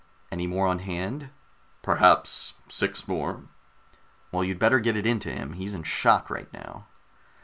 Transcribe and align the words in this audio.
"Any 0.31 0.47
more 0.47 0.65
on 0.65 0.79
hand?" 0.79 1.29
"Perhaps 1.83 2.55
six 2.69 3.07
more." 3.07 3.43
"Well, 4.31 4.43
you'd 4.43 4.57
better 4.57 4.79
get 4.79 4.97
it 4.97 5.05
into 5.05 5.29
him. 5.29 5.53
He's 5.53 5.75
in 5.75 5.83
shock 5.83 6.31
right 6.31 6.51
now." 6.51 6.87